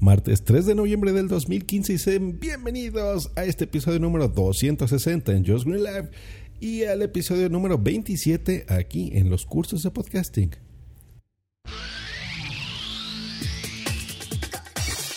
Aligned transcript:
Martes 0.00 0.44
3 0.44 0.64
de 0.64 0.74
noviembre 0.74 1.12
del 1.12 1.28
2015 1.28 1.92
y 1.92 1.98
sean 1.98 2.40
bienvenidos 2.40 3.30
a 3.36 3.44
este 3.44 3.64
episodio 3.64 4.00
número 4.00 4.28
260 4.28 5.32
en 5.32 5.44
Just 5.44 5.66
Green 5.66 5.84
Live 5.84 6.10
y 6.58 6.84
al 6.84 7.02
episodio 7.02 7.50
número 7.50 7.76
27 7.76 8.64
aquí 8.70 9.10
en 9.12 9.28
los 9.28 9.44
cursos 9.44 9.82
de 9.82 9.90
podcasting. 9.90 10.56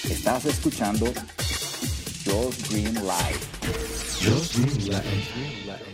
Estás 0.10 0.44
escuchando 0.44 1.06
Just 2.26 2.70
Green 2.70 2.94
Live. 2.96 3.40
Just 4.22 4.58
Green 4.58 4.90
Live. 4.90 5.93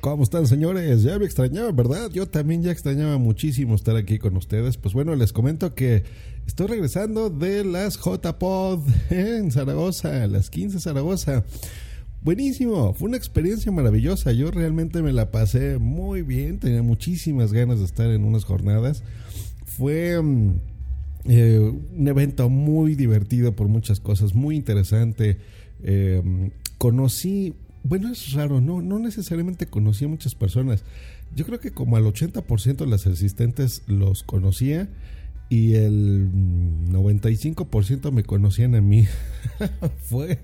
¿Cómo 0.00 0.22
están 0.22 0.46
señores? 0.46 1.02
Ya 1.02 1.18
me 1.18 1.26
extrañaba, 1.26 1.70
¿verdad? 1.72 2.10
Yo 2.10 2.26
también 2.26 2.62
ya 2.62 2.72
extrañaba 2.72 3.18
muchísimo 3.18 3.74
estar 3.74 3.96
aquí 3.96 4.18
con 4.18 4.34
ustedes. 4.34 4.78
Pues 4.78 4.94
bueno, 4.94 5.14
les 5.14 5.34
comento 5.34 5.74
que 5.74 6.04
estoy 6.46 6.68
regresando 6.68 7.28
de 7.28 7.64
las 7.64 7.98
JPod 7.98 8.80
en 9.10 9.50
Zaragoza, 9.50 10.26
las 10.26 10.48
15 10.48 10.80
Zaragoza. 10.80 11.44
Buenísimo, 12.22 12.94
fue 12.94 13.08
una 13.08 13.18
experiencia 13.18 13.70
maravillosa. 13.72 14.32
Yo 14.32 14.50
realmente 14.50 15.02
me 15.02 15.12
la 15.12 15.30
pasé 15.30 15.76
muy 15.76 16.22
bien, 16.22 16.60
tenía 16.60 16.82
muchísimas 16.82 17.52
ganas 17.52 17.80
de 17.80 17.84
estar 17.84 18.08
en 18.08 18.24
unas 18.24 18.44
jornadas. 18.44 19.02
Fue 19.66 20.18
mm, 20.18 20.60
eh, 21.26 21.58
un 21.94 22.08
evento 22.08 22.48
muy 22.48 22.94
divertido 22.94 23.54
por 23.54 23.68
muchas 23.68 24.00
cosas, 24.00 24.34
muy 24.34 24.56
interesante. 24.56 25.36
Eh, 25.82 26.50
conocí 26.78 27.54
bueno, 27.82 28.12
es 28.12 28.32
raro, 28.32 28.60
no, 28.60 28.82
no 28.82 28.98
necesariamente 28.98 29.66
conocí 29.66 30.04
a 30.04 30.08
muchas 30.08 30.34
personas. 30.34 30.84
Yo 31.34 31.46
creo 31.46 31.60
que 31.60 31.70
como 31.70 31.96
al 31.96 32.04
80% 32.04 32.76
de 32.76 32.86
las 32.86 33.06
asistentes 33.06 33.82
los 33.86 34.22
conocía 34.22 34.88
y 35.48 35.74
el 35.74 36.30
95% 36.90 38.12
me 38.12 38.22
conocían 38.22 38.74
a 38.74 38.80
mí. 38.80 39.06
Fue 40.04 40.40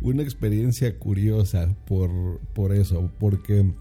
una 0.00 0.22
experiencia 0.22 0.98
curiosa 0.98 1.74
por, 1.86 2.40
por 2.52 2.74
eso, 2.74 3.10
porque 3.18 3.72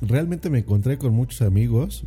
realmente 0.00 0.50
me 0.50 0.60
encontré 0.60 0.98
con 0.98 1.12
muchos 1.12 1.42
amigos 1.42 2.04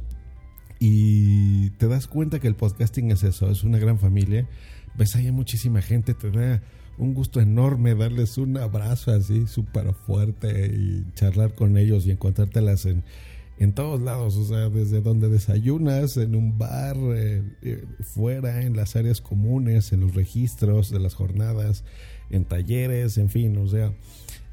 y 0.80 1.72
te 1.72 1.88
das 1.88 2.08
cuenta 2.08 2.40
que 2.40 2.48
el 2.48 2.56
podcasting 2.56 3.12
es 3.12 3.24
eso, 3.24 3.52
es 3.52 3.64
una 3.64 3.80
gran 3.80 4.00
familia. 4.00 4.48
Ves 4.98 5.16
ahí 5.16 5.32
muchísima 5.32 5.82
gente, 5.82 6.14
te 6.14 6.32
da 6.32 6.62
un 7.00 7.14
gusto 7.14 7.40
enorme 7.40 7.96
darles 7.96 8.38
un 8.38 8.58
abrazo 8.58 9.12
así 9.12 9.48
súper 9.48 9.94
fuerte 9.94 10.68
y 10.68 11.06
charlar 11.16 11.56
con 11.56 11.78
ellos 11.78 12.06
y 12.06 12.12
encontrártelas 12.12 12.86
en, 12.86 13.04
en 13.58 13.74
todos 13.74 14.02
lados, 14.02 14.38
o 14.38 14.46
sea, 14.46 14.70
desde 14.70 15.02
donde 15.02 15.30
desayunas, 15.30 16.18
en 16.18 16.36
un 16.36 16.58
bar, 16.58 16.98
eh, 16.98 17.42
eh, 17.62 17.84
fuera, 18.02 18.62
en 18.62 18.76
las 18.76 18.96
áreas 18.96 19.22
comunes, 19.22 19.92
en 19.92 20.02
los 20.02 20.14
registros 20.14 20.92
de 20.92 21.00
las 21.00 21.14
jornadas, 21.14 21.84
en 22.30 22.46
talleres, 22.46 23.18
en 23.18 23.30
fin, 23.30 23.58
o 23.58 23.68
sea, 23.68 23.94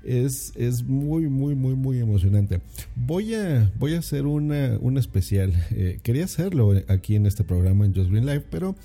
es, 0.04 0.52
es 0.56 0.84
muy, 0.84 1.28
muy, 1.28 1.54
muy, 1.54 1.74
muy 1.74 1.98
emocionante. 1.98 2.60
Voy 2.94 3.34
a, 3.34 3.72
voy 3.78 3.94
a 3.94 3.98
hacer 3.98 4.26
una, 4.26 4.78
un 4.80 4.98
especial. 4.98 5.52
Eh, 5.70 5.98
quería 6.02 6.24
hacerlo 6.24 6.74
aquí 6.88 7.16
en 7.16 7.26
este 7.26 7.44
programa 7.44 7.84
en 7.84 7.94
Just 7.94 8.10
Green 8.10 8.26
Live, 8.26 8.44
pero 8.50 8.76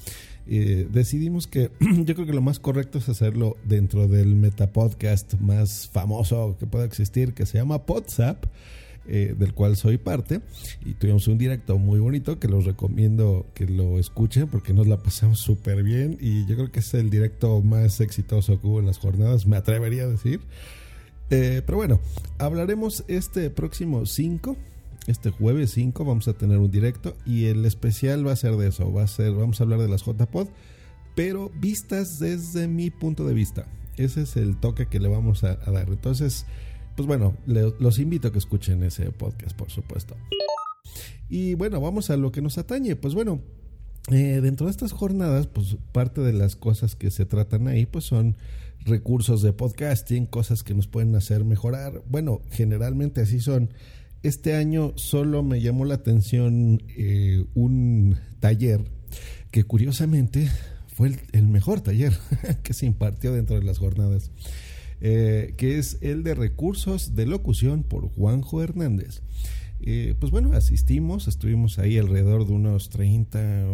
eh, 0.48 0.88
decidimos 0.92 1.48
que 1.48 1.72
yo 1.80 2.16
creo 2.16 2.26
que 2.26 2.34
lo 2.34 2.42
más 2.42 2.60
correcto 2.60 2.98
es 2.98 3.10
hacerlo 3.10 3.58
dentro 3.64 4.08
del 4.08 4.36
metapodcast 4.36 5.36
más 5.36 5.90
famoso 5.92 6.58
que 6.60 6.66
pueda 6.66 6.86
existir, 6.86 7.34
que 7.34 7.46
se 7.46 7.58
llama 7.58 7.82
WhatsApp. 7.88 8.46
Eh, 9.08 9.34
del 9.36 9.56
cual 9.56 9.76
soy 9.78 9.98
parte 9.98 10.42
y 10.86 10.94
tuvimos 10.94 11.28
un 11.28 11.40
directo 11.40 11.80
muy 11.80 12.00
bonito 12.00 12.38
que 12.38 12.48
los 12.48 12.66
recomiendo 12.66 13.48
que 13.56 13.66
lo 13.66 13.98
escuchen 13.98 14.48
porque 14.48 14.74
nos 14.74 14.86
la 14.86 14.98
pasamos 14.98 15.40
súper 15.40 15.82
bien 15.82 16.20
y 16.22 16.46
yo 16.46 16.56
creo 16.56 16.72
que 16.72 16.82
es 16.82 16.94
el 16.94 17.10
directo 17.10 17.64
más 17.64 18.00
exitoso 18.00 18.62
que 18.62 18.68
hubo 18.68 18.80
en 18.80 18.86
las 18.86 19.00
jornadas, 19.00 19.48
me 19.48 19.58
atrevería 19.58 20.04
a 20.04 20.08
decir. 20.08 20.42
Eh, 21.32 21.64
pero 21.66 21.78
bueno, 21.78 22.00
hablaremos 22.38 23.04
este 23.08 23.50
próximo 23.50 24.06
5 24.06 24.56
este 25.08 25.32
jueves 25.32 25.72
5 25.72 26.06
vamos 26.06 26.28
a 26.28 26.34
tener 26.34 26.60
un 26.60 26.70
directo 26.70 27.16
y 27.26 27.46
el 27.46 27.66
especial 27.66 28.26
va 28.28 28.34
a 28.34 28.36
ser 28.36 28.56
de 28.56 28.68
eso, 28.68 28.94
va 28.94 29.04
a 29.04 29.08
ser, 29.08 29.32
vamos 29.32 29.60
a 29.60 29.64
hablar 29.64 29.80
de 29.80 29.88
las 29.88 30.04
JPod, 30.06 30.48
pero 31.16 31.52
vistas 31.60 32.20
desde 32.20 32.68
mi 32.68 32.92
punto 32.92 33.26
de 33.26 33.34
vista. 33.34 33.66
Ese 33.98 34.22
es 34.22 34.38
el 34.38 34.58
toque 34.58 34.88
que 34.88 35.00
le 35.00 35.10
vamos 35.10 35.44
a, 35.44 35.56
dar. 35.56 35.90
Entonces, 35.90 36.46
pues 36.96 37.08
bueno, 37.08 37.36
los 37.46 38.00
invito 38.00 38.28
a 38.28 38.32
que 38.32 38.38
escuchen 38.38 38.84
ese 38.84 39.12
podcast, 39.12 39.56
por 39.56 39.70
supuesto. 39.70 40.16
Y 41.30 41.56
bueno, 41.56 41.82
vamos 41.82 42.10
a 42.10 42.18
lo 42.18 42.32
que 42.32 42.42
nos 42.42 42.58
atañe. 42.58 42.96
Pues 42.96 43.14
bueno, 43.14 43.42
eh, 44.10 44.40
dentro 44.42 44.66
de 44.66 44.72
estas 44.72 44.92
jornadas, 44.92 45.48
pues 45.48 45.78
parte 45.92 46.22
de 46.22 46.34
las 46.34 46.56
cosas 46.56 46.96
que 46.96 47.12
se 47.12 47.26
tratan 47.26 47.68
ahí, 47.68 47.86
pues 47.86 48.06
son 48.06 48.36
recursos 48.84 49.42
de 49.42 49.54
podcasting, 49.54 50.26
cosas 50.26 50.64
que 50.64 50.74
nos 50.74 50.88
pueden 50.88 51.16
hacer 51.16 51.44
mejorar. 51.46 52.02
Bueno, 52.10 52.42
generalmente 52.50 53.22
así 53.22 53.40
son 53.40 53.70
este 54.24 54.56
año 54.56 54.94
solo 54.98 55.42
me 55.42 55.62
llamó 55.62 55.86
la 55.86 55.96
atención 55.96 56.84
eh, 56.96 57.44
un 57.56 58.18
taller 58.40 58.82
que 59.50 59.64
curiosamente 59.64 60.48
fue 60.94 61.12
el, 61.32 61.48
mejor 61.48 61.82
taller 61.82 62.14
que 62.64 62.74
se 62.74 62.86
impartió 62.86 63.34
dentro 63.34 63.60
de 63.60 63.66
las 63.66 63.80
jornadas, 63.80 64.30
eh, 65.02 65.56
que 65.58 65.80
es 65.80 65.98
el 66.02 66.24
de 66.24 66.36
recursos 66.36 67.16
de 67.16 67.26
locución 67.26 67.84
por 67.84 68.10
Juanjo 68.10 68.62
Hernández. 68.62 69.22
Eh, 69.84 70.16
pues 70.20 70.32
bueno, 70.32 70.54
asistimos, 70.54 71.28
estuvimos 71.28 71.80
ahí 71.80 71.98
alrededor 71.98 72.46
de 72.46 72.54
unos 72.54 72.90
30, 72.90 73.66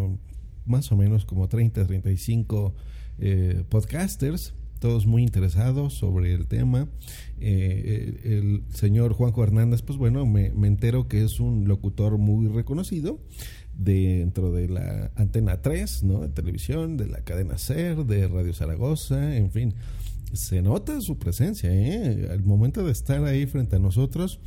más 0.66 0.92
o 0.92 0.98
menos 0.98 1.26
como 1.26 1.48
30, 1.48 1.86
35 1.86 2.76
podcasters 3.70 4.54
todos 4.78 5.06
muy 5.06 5.24
interesados 5.24 5.94
sobre 5.94 6.34
el 6.34 6.48
tema. 6.48 6.88
Eh, 7.40 8.20
el 8.24 8.64
señor 8.74 9.14
Juanjo 9.14 9.44
Hernández, 9.44 9.82
pues 9.82 9.98
bueno, 9.98 10.26
me, 10.26 10.48
entero 10.48 11.08
que 11.08 11.24
es 11.24 11.40
un 11.40 11.68
locutor 11.68 12.18
muy 12.18 12.48
reconocido 12.48 13.20
dentro 13.76 14.52
de 14.52 14.70
la 14.70 15.12
Antena 15.16 15.62
3, 15.62 16.04
¿no? 16.04 16.22
De 16.22 16.30
televisión, 16.30 16.98
de 16.98 17.08
la 17.08 17.22
cadena 17.22 17.58
SER, 17.58 18.06
de 18.06 18.28
Radio 18.28 18.54
Zaragoza, 18.54 19.36
en 19.36 19.52
fin. 19.52 19.74
Se 20.34 20.62
nota 20.62 21.00
su 21.02 21.18
presencia, 21.18 21.74
¿eh? 21.74 22.28
Al 22.32 22.44
momento 22.44 22.84
de 22.84 22.92
estar 22.92 23.24
ahí 23.24 23.46
frente 23.46 23.78
a 23.78 23.80
nosotros, 23.80 24.40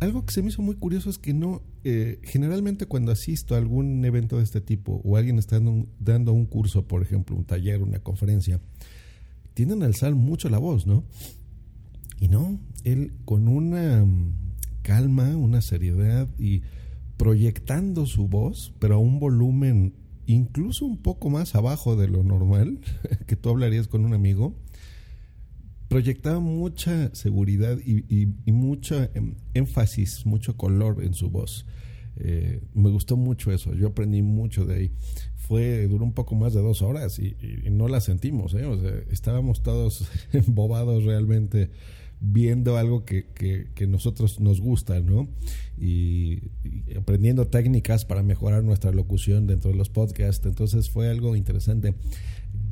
algo 0.00 0.24
que 0.24 0.32
se 0.32 0.42
me 0.42 0.48
hizo 0.48 0.62
muy 0.62 0.76
curioso 0.76 1.10
es 1.10 1.18
que 1.18 1.34
no, 1.34 1.62
eh, 1.84 2.20
generalmente 2.22 2.86
cuando 2.86 3.10
asisto 3.10 3.54
a 3.54 3.58
algún 3.58 4.04
evento 4.04 4.38
de 4.38 4.44
este 4.44 4.60
tipo 4.60 5.00
o 5.04 5.16
alguien 5.16 5.38
está 5.38 5.60
dando 5.98 6.32
un, 6.32 6.46
curso, 6.46 6.86
por 6.86 7.02
ejemplo, 7.02 7.36
un 7.36 7.44
taller, 7.44 7.82
una 7.82 7.98
conferencia, 7.98 8.60
tienden 9.54 9.82
a 9.82 9.86
alzar 9.86 10.14
mucho 10.14 10.48
la 10.48 10.58
voz, 10.58 10.86
¿no? 10.86 11.04
Y 12.20 12.28
no, 12.28 12.60
él 12.84 13.12
con 13.24 13.48
una 13.48 14.04
mm, 14.04 14.34
calma, 14.82 15.36
una 15.36 15.60
seriedad 15.60 16.28
y 16.38 16.62
proyectando 17.16 18.06
su 18.06 18.28
voz, 18.28 18.72
pero 18.78 18.96
a 18.96 18.98
un 18.98 19.18
volumen 19.18 19.94
incluso 20.26 20.84
un 20.84 20.98
poco 20.98 21.30
más 21.30 21.54
abajo 21.54 21.96
de 21.96 22.06
lo 22.06 22.22
normal 22.22 22.78
que 23.26 23.34
tú 23.34 23.48
hablarías 23.48 23.88
con 23.88 24.04
un 24.04 24.14
amigo, 24.14 24.54
proyectaba 25.88 26.38
mucha 26.38 27.14
seguridad 27.14 27.78
y, 27.84 28.26
mucho 28.52 29.08
em, 29.14 29.34
énfasis, 29.54 30.26
mucho 30.26 30.56
color 30.56 31.02
en 31.02 31.14
su 31.14 31.30
voz. 31.30 31.66
Eh, 32.16 32.60
me 32.74 32.90
gustó 32.90 33.16
mucho 33.16 33.52
eso, 33.52 33.74
yo 33.74 33.88
aprendí 33.88 34.22
mucho 34.22 34.64
de 34.66 34.74
ahí. 34.74 34.92
Fue, 35.36 35.88
duró 35.88 36.04
un 36.04 36.12
poco 36.12 36.34
más 36.34 36.52
de 36.52 36.60
dos 36.60 36.82
horas 36.82 37.18
y, 37.18 37.36
no 37.70 37.88
la 37.88 38.00
sentimos, 38.00 38.54
¿eh? 38.54 38.66
estábamos 39.10 39.62
todos 39.62 40.06
embobados 40.32 41.04
realmente 41.04 41.70
viendo 42.20 42.76
algo 42.76 43.04
que, 43.04 43.26
que, 43.74 43.86
nosotros 43.86 44.40
nos 44.40 44.60
gusta, 44.60 45.00
¿no? 45.00 45.28
Y, 45.78 46.42
y, 46.64 46.96
aprendiendo 46.98 47.46
técnicas 47.46 48.04
para 48.04 48.24
mejorar 48.24 48.64
nuestra 48.64 48.90
locución 48.90 49.46
dentro 49.46 49.70
de 49.70 49.76
los 49.76 49.88
podcasts. 49.88 50.44
Entonces 50.44 50.90
fue 50.90 51.08
algo 51.08 51.36
interesante. 51.36 51.94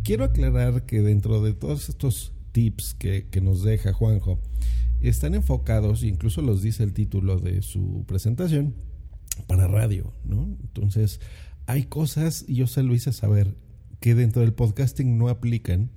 Quiero 0.02 0.24
aclarar 0.24 0.84
que 0.84 1.00
dentro 1.00 1.40
de 1.42 1.54
todos 1.54 1.88
estos 1.88 2.32
tips 2.56 2.94
que, 2.94 3.28
nos 3.42 3.62
deja 3.62 3.92
Juanjo 3.92 4.38
están 5.02 5.34
enfocados, 5.34 6.02
incluso 6.02 6.40
los 6.40 6.62
dice 6.62 6.84
el 6.84 6.94
título 6.94 7.38
de 7.38 7.60
su 7.60 8.04
presentación, 8.06 8.72
para 9.46 9.68
radio, 9.68 10.14
¿no? 10.24 10.56
Entonces, 10.62 11.20
hay 11.66 11.84
cosas, 11.84 12.46
y 12.48 12.54
yo 12.54 12.66
se 12.66 12.82
lo 12.82 12.94
hice 12.94 13.12
saber, 13.12 13.54
que 14.00 14.14
dentro 14.14 14.40
del 14.40 14.54
podcasting 14.54 15.18
no 15.18 15.28
aplican, 15.28 15.90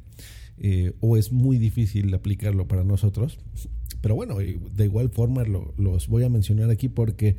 eh, 0.57 0.91
o 0.99 1.15
es 1.15 1.31
muy 1.31 1.57
difícil 1.57 2.13
aplicarlo 2.13 2.67
para 2.67 2.83
nosotros. 2.83 3.39
Pero 4.01 4.15
bueno, 4.15 4.35
de 4.39 4.83
igual 4.83 5.11
forma 5.11 5.45
los 5.45 6.09
voy 6.09 6.25
a 6.25 6.29
mencionar 6.29 6.69
aquí 6.69 6.89
porque 6.89 7.37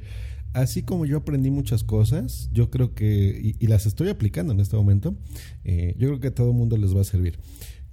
así 0.54 0.82
como 0.82 1.04
yo 1.04 1.18
aprendí 1.18 1.50
muchas 1.50 1.84
cosas, 1.84 2.48
yo 2.54 2.70
creo 2.70 2.94
que, 2.94 3.54
y, 3.58 3.66
las 3.66 3.84
estoy 3.84 4.08
aplicando 4.08 4.54
en 4.54 4.60
este 4.60 4.76
momento, 4.76 5.14
eh, 5.64 5.94
yo 5.98 6.08
creo 6.08 6.20
que 6.20 6.28
a 6.28 6.34
todo 6.34 6.52
el 6.52 6.56
mundo 6.56 6.78
les 6.78 6.96
va 6.96 7.02
a 7.02 7.04
servir. 7.04 7.38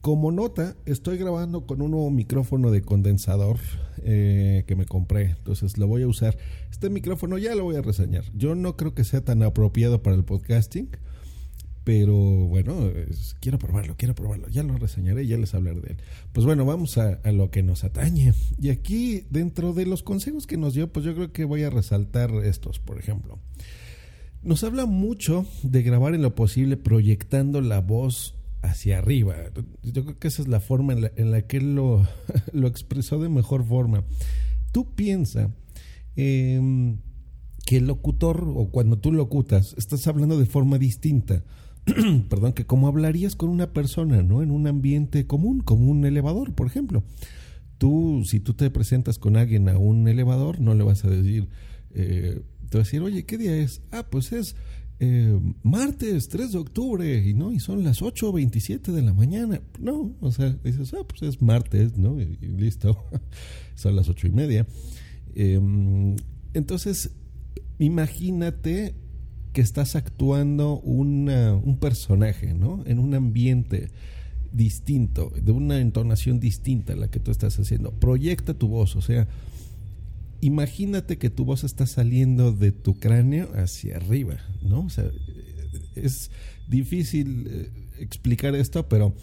Como 0.07 0.31
nota, 0.31 0.77
estoy 0.85 1.17
grabando 1.17 1.65
con 1.65 1.81
un 1.81 1.91
nuevo 1.91 2.09
micrófono 2.09 2.71
de 2.71 2.81
condensador 2.81 3.57
eh, 4.03 4.63
que 4.65 4.77
me 4.77 4.85
compré, 4.85 5.31
entonces 5.31 5.77
lo 5.77 5.85
voy 5.85 6.03
a 6.03 6.07
usar. 6.07 6.37
Este 6.71 6.89
micrófono 6.89 7.37
ya 7.37 7.53
lo 7.55 7.65
voy 7.65 7.75
a 7.75 7.81
reseñar. 7.81 8.23
Yo 8.33 8.55
no 8.55 8.77
creo 8.77 8.93
que 8.93 9.03
sea 9.03 9.19
tan 9.19 9.43
apropiado 9.43 10.01
para 10.01 10.15
el 10.15 10.23
podcasting, 10.23 10.87
pero 11.83 12.15
bueno, 12.15 12.89
quiero 13.41 13.59
probarlo, 13.59 13.95
quiero 13.97 14.15
probarlo. 14.15 14.47
Ya 14.47 14.63
lo 14.63 14.77
reseñaré, 14.77 15.27
ya 15.27 15.35
les 15.37 15.53
hablaré 15.53 15.81
de 15.81 15.89
él. 15.89 15.97
Pues 16.31 16.45
bueno, 16.45 16.63
vamos 16.63 16.97
a, 16.97 17.19
a, 17.25 17.33
lo 17.33 17.51
que 17.51 17.61
nos 17.61 17.83
atañe. 17.83 18.33
Y 18.57 18.69
aquí, 18.69 19.25
dentro 19.29 19.73
de 19.73 19.87
los 19.87 20.03
consejos 20.03 20.47
que 20.47 20.55
nos 20.55 20.73
dio, 20.73 20.89
pues 20.89 21.05
yo 21.05 21.15
creo 21.15 21.33
que 21.33 21.43
voy 21.43 21.63
a 21.63 21.69
resaltar 21.69 22.31
estos, 22.45 22.79
por 22.79 22.97
ejemplo. 22.97 23.39
Nos 24.41 24.63
habla 24.63 24.85
mucho 24.85 25.45
de 25.63 25.83
grabar 25.83 26.15
en 26.15 26.21
lo 26.21 26.33
posible 26.33 26.77
proyectando 26.77 27.59
la 27.59 27.81
voz 27.81 28.36
hacia 28.61 28.99
arriba. 28.99 29.35
Yo 29.83 30.03
creo 30.03 30.19
que 30.19 30.27
esa 30.27 30.41
es 30.41 30.47
la 30.47 30.59
forma 30.59 30.93
en 30.93 31.31
la, 31.31 31.41
que 31.43 31.57
él 31.57 31.75
lo, 31.75 32.07
lo, 32.53 32.67
expresó 32.67 33.19
de 33.19 33.29
mejor 33.29 33.65
forma. 33.65 34.03
Tú 34.71 34.93
piensa 34.95 35.51
em, 36.15 36.97
que 37.65 37.77
el 37.77 37.87
locutor, 37.87 38.43
o 38.55 38.69
cuando 38.69 38.97
tú 38.97 39.11
locutas, 39.11 39.75
estás 39.77 40.07
hablando 40.07 40.37
de 40.37 40.45
forma 40.45 40.77
distinta. 40.77 41.43
Perdón, 42.29 42.53
que 42.53 42.65
como 42.65 42.87
hablarías 42.87 43.35
con 43.35 43.49
una 43.49 43.71
persona, 43.73 44.23
¿no? 44.23 44.41
En 44.41 44.51
un 44.51 44.67
ambiente 44.67 45.25
común, 45.25 45.61
como 45.61 45.89
un 45.89 46.05
elevador, 46.05 46.53
por 46.53 46.67
ejemplo. 46.67 47.03
Tú, 47.77 48.23
si 48.25 48.39
tú 48.39 48.53
te 48.53 48.69
presentas 48.71 49.19
con 49.19 49.37
alguien 49.37 49.69
a 49.69 49.77
un 49.77 50.07
elevador, 50.07 50.59
no 50.59 50.73
le 50.73 50.83
vas 50.83 51.05
a 51.05 51.09
decir, 51.09 51.47
eh, 51.91 52.41
te 52.69 52.77
vas 52.77 52.87
a 52.87 52.89
decir, 52.89 53.01
oye, 53.01 53.25
¿qué 53.25 53.37
día 53.37 53.55
es? 53.55 53.81
Ah, 53.91 54.07
pues 54.09 54.31
es 54.31 54.55
eh, 54.99 55.39
martes 55.61 56.27
3 56.27 56.53
de 56.53 56.57
octubre 56.57 57.23
y 57.23 57.35
no 57.35 57.51
y 57.51 57.59
son 57.59 57.83
las 57.83 58.01
8.27 58.01 58.91
de 58.91 59.01
la 59.03 59.13
mañana. 59.13 59.61
No 59.79 60.15
o 60.21 60.31
sea 60.31 60.49
dices 60.63 60.93
ah 60.93 61.05
pues 61.07 61.21
es 61.21 61.41
martes 61.41 61.97
no 61.97 62.19
y, 62.19 62.35
listo 62.41 62.97
son 63.75 63.95
las 63.95 64.09
ocho 64.09 64.27
y 64.27 64.31
media. 64.31 64.65
Em, 65.35 66.15
entonces 66.53 67.11
imagínate 67.77 68.95
que 69.53 69.61
estás 69.61 69.95
actuando 69.95 70.79
un 70.79 71.77
personaje 71.79 72.55
no 72.55 72.83
en 72.87 72.97
un 72.97 73.13
ambiente 73.13 73.89
distinto 74.51 75.31
de 75.39 75.51
una 75.51 75.79
entonación 75.79 76.39
distinta 76.39 76.93
a 76.93 76.95
la 76.95 77.11
que 77.11 77.19
tú 77.19 77.29
estás 77.29 77.59
haciendo. 77.59 77.91
Proyecta 77.91 78.55
tu 78.55 78.67
voz 78.67 78.95
o 78.95 79.01
sea 79.01 79.27
imagínate 80.41 81.17
que 81.17 81.29
tu 81.29 81.45
voz 81.45 81.63
está 81.63 81.85
saliendo 81.85 82.51
de 82.51 82.71
tu 82.71 82.99
cráneo 82.99 83.49
hacia 83.55 83.97
arriba, 83.97 84.37
¿no? 84.61 84.81
O 84.81 84.89
sea, 84.89 85.09
es 85.95 86.31
difícil 86.67 87.47
eh, 87.49 87.71
explicar 87.99 88.55
esto, 88.55 88.87
pero 88.87 89.15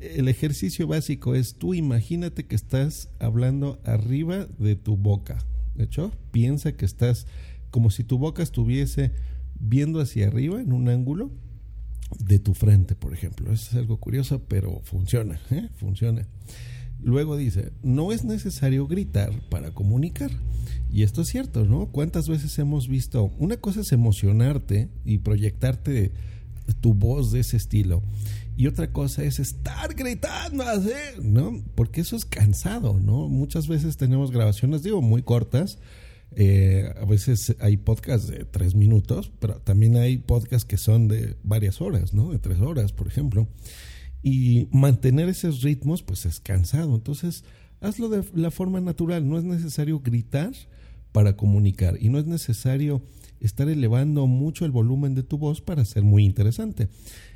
el 0.00 0.28
ejercicio 0.28 0.86
básico 0.86 1.34
es 1.34 1.54
tú 1.54 1.74
imagínate 1.74 2.44
que 2.44 2.54
estás 2.54 3.08
hablando 3.18 3.80
arriba 3.84 4.46
de 4.58 4.76
tu 4.76 4.96
boca. 4.96 5.38
De 5.74 5.84
hecho, 5.84 6.12
piensa 6.32 6.72
que 6.72 6.84
estás 6.84 7.26
como 7.70 7.90
si 7.90 8.04
tu 8.04 8.18
boca 8.18 8.42
estuviese 8.42 9.12
viendo 9.58 10.00
hacia 10.00 10.28
arriba 10.28 10.60
en 10.60 10.72
un 10.72 10.88
ángulo 10.88 11.30
de 12.18 12.38
tu 12.38 12.54
frente, 12.54 12.94
por 12.94 13.12
ejemplo. 13.12 13.52
Eso 13.52 13.70
es 13.70 13.74
algo 13.76 13.98
curioso, 13.98 14.42
pero 14.48 14.80
funciona, 14.84 15.40
¿eh? 15.50 15.68
funciona. 15.76 16.26
Luego 17.06 17.36
dice, 17.36 17.70
no 17.84 18.10
es 18.10 18.24
necesario 18.24 18.88
gritar 18.88 19.30
para 19.48 19.70
comunicar. 19.70 20.32
Y 20.90 21.04
esto 21.04 21.22
es 21.22 21.28
cierto, 21.28 21.64
¿no? 21.64 21.86
¿Cuántas 21.86 22.28
veces 22.28 22.58
hemos 22.58 22.88
visto? 22.88 23.30
Una 23.38 23.58
cosa 23.58 23.82
es 23.82 23.92
emocionarte 23.92 24.88
y 25.04 25.18
proyectarte 25.18 26.10
tu 26.80 26.94
voz 26.94 27.30
de 27.30 27.38
ese 27.38 27.58
estilo. 27.58 28.02
Y 28.56 28.66
otra 28.66 28.90
cosa 28.90 29.22
es 29.22 29.38
estar 29.38 29.94
gritando 29.94 30.64
así, 30.64 30.90
¿no? 31.22 31.62
Porque 31.76 32.00
eso 32.00 32.16
es 32.16 32.24
cansado, 32.24 32.98
¿no? 32.98 33.28
Muchas 33.28 33.68
veces 33.68 33.96
tenemos 33.96 34.32
grabaciones, 34.32 34.82
digo, 34.82 35.00
muy 35.00 35.22
cortas. 35.22 35.78
Eh, 36.32 36.92
a 37.00 37.04
veces 37.04 37.54
hay 37.60 37.76
podcasts 37.76 38.26
de 38.26 38.44
tres 38.44 38.74
minutos, 38.74 39.30
pero 39.38 39.60
también 39.60 39.94
hay 39.94 40.18
podcasts 40.18 40.64
que 40.64 40.76
son 40.76 41.06
de 41.06 41.36
varias 41.44 41.80
horas, 41.80 42.14
¿no? 42.14 42.32
De 42.32 42.40
tres 42.40 42.58
horas, 42.58 42.92
por 42.92 43.06
ejemplo. 43.06 43.46
Y 44.28 44.66
mantener 44.72 45.28
esos 45.28 45.62
ritmos, 45.62 46.02
pues 46.02 46.26
es 46.26 46.40
cansado. 46.40 46.96
Entonces, 46.96 47.44
hazlo 47.80 48.08
de 48.08 48.24
la 48.34 48.50
forma 48.50 48.80
natural. 48.80 49.28
No 49.28 49.38
es 49.38 49.44
necesario 49.44 50.00
gritar 50.00 50.52
para 51.12 51.36
comunicar 51.36 51.96
y 52.00 52.08
no 52.08 52.18
es 52.18 52.26
necesario 52.26 53.02
estar 53.38 53.68
elevando 53.68 54.26
mucho 54.26 54.64
el 54.64 54.72
volumen 54.72 55.14
de 55.14 55.22
tu 55.22 55.38
voz 55.38 55.60
para 55.60 55.84
ser 55.84 56.02
muy 56.02 56.24
interesante. 56.24 56.88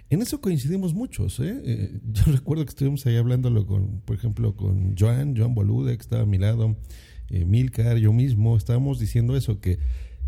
En 0.08 0.20
eso 0.20 0.40
coincidimos 0.40 0.92
muchos. 0.92 1.38
¿eh? 1.38 1.62
eh 1.64 2.00
yo 2.12 2.24
recuerdo 2.26 2.64
que 2.64 2.70
estuvimos 2.70 3.06
ahí 3.06 3.14
hablándolo 3.14 3.68
con, 3.68 4.00
por 4.00 4.16
ejemplo, 4.16 4.56
con 4.56 4.96
Joan, 4.98 5.36
Joan 5.36 5.54
Bolude, 5.54 5.96
que 5.96 6.02
estaba 6.02 6.22
a 6.22 6.26
mi 6.26 6.38
lado, 6.38 6.76
eh, 7.28 7.44
Milcar, 7.44 7.98
yo 7.98 8.12
mismo, 8.12 8.56
estábamos 8.56 8.98
diciendo 8.98 9.36
eso, 9.36 9.60
que, 9.60 9.78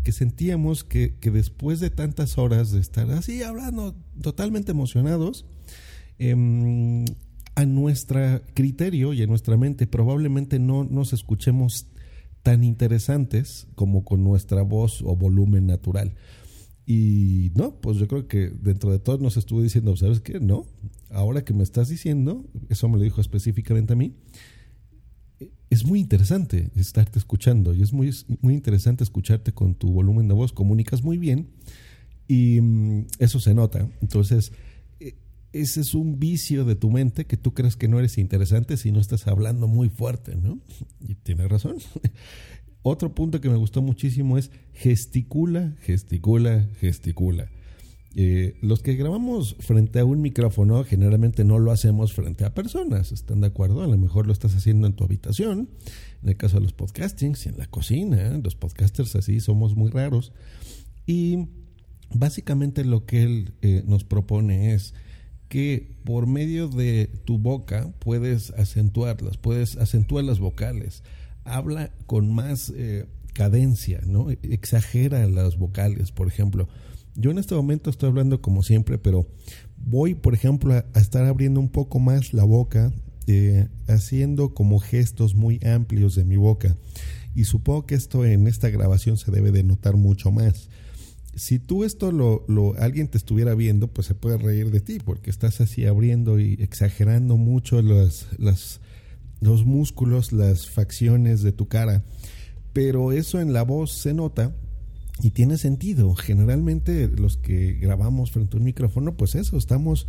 que 0.05 0.13
sentíamos 0.13 0.85
que, 0.85 1.15
que 1.19 1.29
después 1.29 1.81
de 1.81 1.89
tantas 1.89 2.37
horas 2.37 2.71
de 2.71 2.79
estar 2.79 3.11
así 3.11 3.43
hablando 3.43 3.97
totalmente 4.21 4.71
emocionados, 4.71 5.45
Em, 6.19 7.05
a 7.55 7.65
nuestro 7.65 8.41
criterio 8.53 9.13
y 9.13 9.21
a 9.21 9.27
nuestra 9.27 9.57
mente 9.57 9.85
probablemente 9.85 10.59
no 10.59 10.83
nos 10.83 11.13
escuchemos 11.13 11.87
tan 12.41 12.63
interesantes 12.63 13.67
como 13.75 14.03
con 14.03 14.23
nuestra 14.23 14.63
voz 14.63 15.01
o 15.03 15.15
volumen 15.15 15.67
natural. 15.67 16.15
Y 16.85 17.51
no, 17.55 17.79
pues 17.79 17.97
yo 17.97 18.07
creo 18.07 18.27
que 18.27 18.49
dentro 18.49 18.91
de 18.91 18.99
todo 18.99 19.17
nos 19.19 19.37
estuvo 19.37 19.61
diciendo, 19.61 19.95
¿sabes 19.95 20.19
qué? 20.19 20.39
No, 20.39 20.65
ahora 21.09 21.45
que 21.45 21.53
me 21.53 21.63
estás 21.63 21.87
diciendo, 21.87 22.45
eso 22.69 22.89
me 22.89 22.97
lo 22.97 23.03
dijo 23.03 23.21
específicamente 23.21 23.93
a 23.93 23.95
mí, 23.95 24.15
es 25.69 25.85
muy 25.85 25.99
interesante 25.99 26.69
estarte 26.75 27.19
escuchando 27.19 27.73
y 27.73 27.81
es 27.81 27.93
muy, 27.93 28.13
muy 28.41 28.53
interesante 28.53 29.03
escucharte 29.03 29.53
con 29.53 29.75
tu 29.75 29.91
volumen 29.91 30.27
de 30.27 30.33
voz, 30.33 30.51
comunicas 30.51 31.03
muy 31.03 31.17
bien 31.17 31.49
y 32.27 32.59
mm, 32.61 33.07
eso 33.19 33.39
se 33.39 33.53
nota. 33.53 33.89
Entonces, 34.01 34.51
ese 35.53 35.81
es 35.81 35.93
un 35.93 36.19
vicio 36.19 36.65
de 36.65 36.75
tu 36.75 36.89
mente 36.89 37.25
que 37.25 37.37
tú 37.37 37.53
crees 37.53 37.75
que 37.75 37.87
no 37.87 37.99
eres 37.99 38.17
interesante 38.17 38.75
si 38.75 38.91
no 38.91 38.99
estás 38.99 39.27
hablando 39.27 39.67
muy 39.67 39.89
fuerte, 39.89 40.35
¿no? 40.35 40.59
Y 40.99 41.15
tienes 41.15 41.47
razón. 41.47 41.77
Otro 42.81 43.15
punto 43.15 43.39
que 43.39 43.49
me 43.49 43.55
gustó 43.55 43.81
muchísimo 43.81 44.37
es 44.37 44.51
gesticula, 44.73 45.75
gesticula, 45.81 46.67
gesticula. 46.79 47.49
Eh, 48.15 48.57
los 48.61 48.83
que 48.83 48.95
grabamos 48.95 49.55
frente 49.59 49.99
a 49.99 50.05
un 50.05 50.21
micrófono 50.21 50.83
generalmente 50.83 51.45
no 51.45 51.57
lo 51.57 51.71
hacemos 51.71 52.13
frente 52.13 52.45
a 52.45 52.53
personas, 52.53 53.11
¿están 53.11 53.41
de 53.41 53.47
acuerdo? 53.47 53.81
A 53.81 53.87
lo 53.87 53.97
mejor 53.97 54.27
lo 54.27 54.33
estás 54.33 54.53
haciendo 54.55 54.85
en 54.85 54.93
tu 54.93 55.03
habitación, 55.03 55.69
en 56.21 56.29
el 56.29 56.37
caso 56.37 56.57
de 56.57 56.63
los 56.63 56.73
podcastings, 56.73 57.47
en 57.47 57.57
la 57.57 57.65
cocina, 57.67 58.37
los 58.43 58.55
podcasters 58.55 59.15
así 59.15 59.39
somos 59.39 59.75
muy 59.75 59.89
raros. 59.89 60.31
Y 61.07 61.47
básicamente 62.13 62.85
lo 62.85 63.05
que 63.05 63.23
él 63.23 63.53
eh, 63.61 63.83
nos 63.87 64.03
propone 64.03 64.73
es 64.73 64.93
que 65.53 65.85
por 66.03 66.25
medio 66.25 66.67
de 66.67 67.11
tu 67.25 67.37
boca 67.37 67.93
puedes 67.99 68.49
acentuarlas, 68.57 69.37
puedes 69.37 69.77
acentuar 69.77 70.23
las 70.23 70.39
vocales, 70.39 71.03
habla 71.43 71.91
con 72.07 72.33
más 72.33 72.73
eh, 72.75 73.05
cadencia, 73.33 74.01
¿no? 74.03 74.31
Exagera 74.31 75.27
las 75.27 75.59
vocales, 75.59 76.11
por 76.11 76.27
ejemplo 76.27 76.67
yo 77.15 77.29
en 77.29 77.37
este 77.37 77.53
momento 77.53 77.91
estoy 77.91 78.09
hablando 78.09 78.41
como 78.41 78.63
siempre, 78.63 78.97
pero 78.97 79.27
voy, 79.77 80.15
por 80.15 80.33
ejemplo, 80.33 80.73
a, 80.73 80.99
estar 80.99 81.23
abriendo 81.25 81.59
un 81.59 81.69
poco 81.69 81.99
más 81.99 82.33
la 82.33 82.43
boca, 82.43 82.91
eh, 83.27 83.67
haciendo 83.87 84.55
como 84.55 84.79
gestos 84.79 85.35
muy 85.35 85.59
amplios 85.63 86.15
de 86.15 86.25
mi 86.25 86.37
boca. 86.37 86.75
Y 87.35 87.43
supongo 87.43 87.85
que 87.85 87.93
esto 87.93 88.25
en 88.25 88.47
esta 88.47 88.71
grabación 88.71 89.17
se 89.17 89.29
debe 89.29 89.51
de 89.51 89.61
notar 89.61 89.95
mucho 89.95 90.31
más. 90.31 90.69
Si 91.35 91.59
tú 91.59 91.83
esto 91.83 92.11
lo, 92.11 92.45
lo 92.47 92.75
alguien 92.79 93.07
te 93.07 93.17
estuviera 93.17 93.55
viendo, 93.55 93.87
pues 93.87 94.07
se 94.07 94.15
puede 94.15 94.37
reír 94.37 94.69
de 94.71 94.81
ti, 94.81 94.99
porque 95.03 95.29
estás 95.29 95.61
así 95.61 95.85
abriendo 95.85 96.39
y 96.39 96.53
exagerando 96.59 97.37
mucho 97.37 97.81
las, 97.81 98.27
las, 98.37 98.81
los 99.41 99.65
músculos, 99.65 100.31
las 100.31 100.67
facciones 100.67 101.41
de 101.41 101.51
tu 101.51 101.67
cara. 101.67 102.03
Pero 102.71 103.11
eso 103.11 103.39
en 103.39 103.53
la 103.53 103.63
voz 103.63 103.91
se 103.91 104.13
nota 104.13 104.55
y 105.21 105.31
tiene 105.31 105.57
sentido. 105.57 106.15
Generalmente 106.15 107.07
los 107.07 107.37
que 107.37 107.73
grabamos 107.73 108.31
frente 108.31 108.57
a 108.57 108.59
un 108.59 108.65
micrófono, 108.65 109.15
pues 109.15 109.35
eso, 109.35 109.57
estamos, 109.57 110.07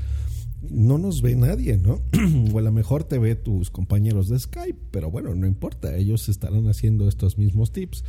no 0.71 0.99
nos 0.99 1.21
ve 1.21 1.37
nadie, 1.37 1.77
¿no? 1.77 2.01
o 2.53 2.59
a 2.59 2.63
lo 2.63 2.73
mejor 2.73 3.05
te 3.05 3.19
ve 3.19 3.35
tus 3.35 3.71
compañeros 3.71 4.29
de 4.29 4.39
Skype, 4.39 4.79
pero 4.91 5.11
bueno, 5.11 5.35
no 5.35 5.47
importa, 5.47 5.97
ellos 5.97 6.29
estarán 6.29 6.69
haciendo 6.69 7.09
estos 7.09 7.37
mismos 7.37 7.73
tips. 7.73 8.05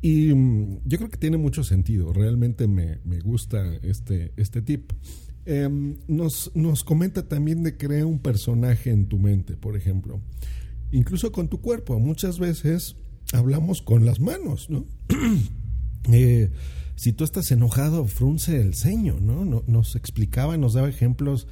Y 0.00 0.32
mm, 0.34 0.80
yo 0.84 0.98
creo 0.98 1.10
que 1.10 1.16
tiene 1.16 1.36
mucho 1.36 1.64
sentido, 1.64 2.12
realmente 2.12 2.66
me, 2.68 2.98
gusta 3.20 3.74
este, 3.82 4.32
este 4.36 4.62
tip. 4.62 4.92
Em, 5.44 5.96
nos, 6.06 6.50
nos 6.54 6.84
comenta 6.84 7.26
también 7.26 7.62
de 7.62 7.76
crear 7.76 8.04
un 8.04 8.18
personaje 8.18 8.90
en 8.90 9.06
tu 9.06 9.18
mente, 9.18 9.56
por 9.56 9.76
ejemplo. 9.76 10.20
Incluso 10.92 11.32
con 11.32 11.48
tu 11.48 11.60
cuerpo, 11.60 11.98
muchas 11.98 12.38
veces 12.38 12.96
hablamos 13.32 13.82
con 13.82 14.04
las 14.04 14.20
manos, 14.20 14.70
¿no? 14.70 14.84
Eh, 16.10 16.48
si 16.96 17.12
tú 17.12 17.22
estás 17.22 17.50
enojado, 17.52 18.06
frunce 18.06 18.62
el 18.62 18.74
ceño, 18.74 19.18
¿no? 19.20 19.44
Nos 19.66 19.94
explicaba, 19.94 20.56
nos 20.56 20.72
daba 20.72 20.88
ejemplos, 20.88 21.46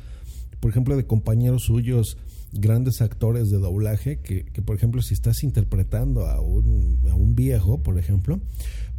por 0.60 0.70
ejemplo, 0.70 0.96
de 0.96 1.04
compañeros 1.04 1.64
suyos, 1.64 2.16
grandes 2.60 3.00
actores 3.00 3.50
de 3.50 3.58
doblaje, 3.58 4.20
que, 4.20 4.44
por 4.62 4.76
ejemplo, 4.76 5.02
si 5.02 5.14
estás 5.14 5.42
interpretando 5.42 6.26
a 6.26 6.40
un, 6.40 7.00
a 7.10 7.14
un, 7.14 7.34
viejo, 7.34 7.82
por 7.82 7.98
ejemplo, 7.98 8.40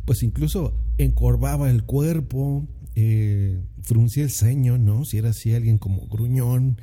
pues 0.05 0.23
incluso 0.23 0.73
encorvaba 0.97 1.69
el 1.69 1.83
cuerpo, 1.83 2.67
eh, 2.95 3.59
fruncía 3.81 4.23
el 4.23 4.31
ceño, 4.31 4.77
¿no? 4.77 5.05
Si 5.05 5.17
era 5.17 5.29
así 5.29 5.53
alguien 5.53 5.77
como 5.77 6.07
gruñón, 6.07 6.79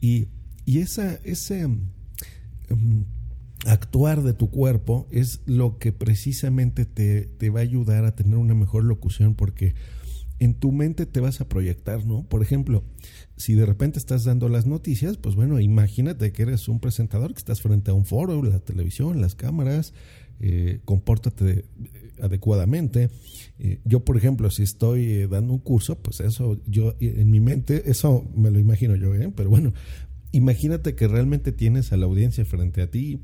y, 0.00 0.28
y 0.64 0.78
esa, 0.78 1.14
ese... 1.24 1.66
Mm, 1.66 3.02
actuar 3.66 4.22
de 4.22 4.32
tu 4.32 4.50
cuerpo 4.50 5.08
es 5.10 5.40
lo 5.46 5.78
que 5.78 5.92
precisamente 5.92 6.84
te, 6.84 7.50
va 7.50 7.60
a 7.60 7.62
ayudar 7.62 8.04
a 8.04 8.14
tener 8.14 8.36
una 8.36 8.54
mejor 8.54 8.84
locución 8.84 9.34
porque 9.34 9.74
en 10.38 10.54
tu 10.54 10.72
mente 10.72 11.06
te 11.06 11.20
vas 11.20 11.40
a 11.40 11.48
proyectar, 11.48 12.04
¿no? 12.04 12.24
Por 12.24 12.42
ejemplo, 12.42 12.84
si 13.36 13.54
de 13.54 13.66
repente 13.66 13.98
estás 13.98 14.24
dando 14.24 14.48
las 14.48 14.66
noticias, 14.66 15.16
pues 15.16 15.34
bueno, 15.34 15.60
imagínate 15.60 16.32
que 16.32 16.42
eres 16.42 16.68
un 16.68 16.80
presentador, 16.80 17.32
que 17.32 17.38
estás 17.38 17.62
frente 17.62 17.90
a 17.90 17.94
un 17.94 18.04
foro, 18.04 18.42
la 18.42 18.60
televisión, 18.60 19.20
las 19.20 19.34
cámaras, 19.34 19.94
eh, 20.40 20.80
compórtate 20.84 21.64
adecuadamente. 22.20 23.10
Eh, 23.58 23.80
yo, 23.84 24.04
por 24.04 24.16
ejemplo, 24.16 24.50
si 24.50 24.62
estoy 24.62 25.04
eh, 25.12 25.28
dando 25.28 25.54
un 25.54 25.60
curso, 25.60 25.98
pues 25.98 26.20
eso, 26.20 26.60
yo 26.66 26.94
en 27.00 27.30
mi 27.30 27.40
mente, 27.40 27.90
eso 27.90 28.24
me 28.34 28.50
lo 28.50 28.58
imagino 28.58 28.96
yo, 28.96 29.14
¿eh? 29.14 29.32
Pero 29.34 29.48
bueno, 29.48 29.72
imagínate 30.32 30.94
que 30.94 31.08
realmente 31.08 31.52
tienes 31.52 31.92
a 31.92 31.96
la 31.96 32.06
audiencia 32.06 32.44
frente 32.44 32.82
a 32.82 32.90
ti. 32.90 33.20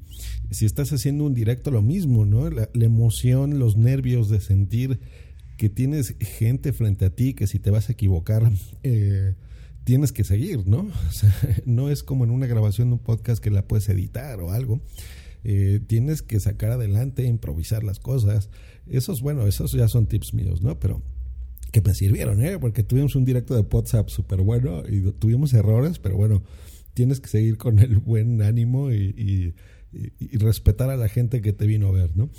Si 0.50 0.64
estás 0.64 0.92
haciendo 0.92 1.24
un 1.24 1.34
directo, 1.34 1.70
lo 1.70 1.82
mismo, 1.82 2.24
¿no? 2.24 2.48
La, 2.48 2.68
emoción, 2.74 3.58
los 3.58 3.76
nervios 3.76 4.30
de 4.30 4.40
sentir 4.40 5.00
que 5.62 5.68
tienes 5.68 6.16
gente 6.18 6.72
frente 6.72 7.04
a 7.04 7.10
ti, 7.10 7.34
que 7.34 7.46
si 7.46 7.60
te 7.60 7.70
vas 7.70 7.88
a 7.88 7.92
equivocar, 7.92 8.50
eh, 8.82 9.36
tienes 9.84 10.10
que 10.10 10.24
seguir, 10.24 10.66
¿no? 10.66 10.90
no 11.66 11.88
es 11.88 12.02
como 12.02 12.24
en 12.24 12.32
una 12.32 12.48
grabación 12.48 12.88
de 12.88 12.94
un 12.94 12.98
podcast 12.98 13.40
que 13.40 13.48
la 13.48 13.68
puedes 13.68 13.88
editar 13.88 14.40
o 14.40 14.50
algo. 14.50 14.80
Eh, 15.44 15.78
tienes 15.86 16.20
que 16.22 16.40
sacar 16.40 16.72
adelante, 16.72 17.26
improvisar 17.26 17.84
las 17.84 18.00
cosas. 18.00 18.50
Esos, 18.88 19.22
bueno, 19.22 19.46
esos 19.46 19.70
ya 19.70 19.86
son 19.86 20.08
tips 20.08 20.34
míos, 20.34 20.62
¿no? 20.62 20.80
Pero 20.80 21.00
que 21.70 21.80
me 21.80 21.94
sirvieron, 21.94 22.44
¿eh? 22.44 22.58
Porque 22.58 22.82
tuvimos 22.82 23.14
un 23.14 23.24
directo 23.24 23.54
de 23.54 23.60
WhatsApp 23.60 24.08
súper 24.08 24.40
bueno 24.40 24.82
y 24.84 25.12
tuvimos 25.12 25.54
errores, 25.54 26.00
pero 26.00 26.16
bueno, 26.16 26.42
tienes 26.92 27.20
que 27.20 27.28
seguir 27.28 27.56
con 27.56 27.78
el 27.78 27.98
buen 27.98 28.42
ánimo 28.42 28.90
y, 28.90 29.54
respetar 30.32 30.90
a 30.90 30.96
la 30.96 31.08
gente 31.08 31.40
que 31.40 31.52
te 31.52 31.66
vino 31.66 31.86
a 31.86 31.92
ver, 31.92 32.16
¿no? 32.16 32.30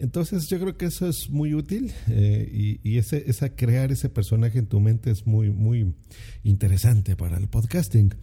Entonces 0.00 0.48
yo 0.48 0.58
creo 0.58 0.78
que 0.78 0.86
eso 0.86 1.06
es 1.06 1.28
muy 1.28 1.52
útil 1.52 1.92
eh, 2.08 2.78
y, 2.82 2.96
ese, 2.96 3.22
esa 3.26 3.54
crear 3.54 3.92
ese 3.92 4.08
personaje 4.08 4.58
en 4.58 4.66
tu 4.66 4.80
mente 4.80 5.10
es 5.10 5.26
muy, 5.26 5.50
muy 5.50 5.94
interesante 6.42 7.16
para 7.16 7.36
el 7.36 7.48
podcasting. 7.48 8.14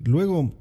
Luego, 0.00 0.54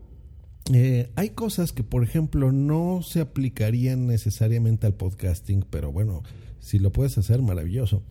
eh, 0.74 1.12
hay 1.18 1.32
cosas 1.32 1.74
que, 1.74 1.84
por 1.84 2.02
ejemplo, 2.02 2.54
no 2.54 3.02
se 3.04 3.20
aplicarían 3.20 4.08
necesariamente 4.08 4.88
al 4.88 4.94
podcasting, 4.94 5.66
pero 5.70 5.92
bueno, 5.92 6.24
si 6.60 6.80
lo 6.80 6.94
puedes 6.94 7.18
hacer, 7.18 7.42
maravilloso. 7.42 8.02